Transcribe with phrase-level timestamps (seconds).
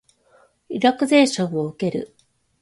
[0.69, 2.15] リラクゼーションを受ける